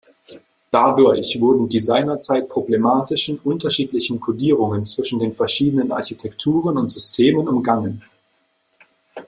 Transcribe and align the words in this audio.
Dadurch 0.71 1.39
wurden 1.39 1.69
die 1.69 1.77
seinerzeit 1.77 2.49
problematischen 2.49 3.37
unterschiedlichen 3.37 4.19
Codierungen 4.19 4.83
zwischen 4.83 5.19
den 5.19 5.31
verschiedenen 5.31 5.91
Architekturen 5.91 6.79
und 6.79 6.89
Systemen 6.91 7.47
umgangen. 7.47 8.01